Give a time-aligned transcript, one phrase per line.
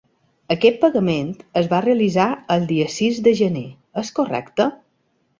[0.53, 1.27] Aquest pagament
[1.59, 3.65] es va realitzar el dia sis de gener,
[4.05, 4.67] és correcte?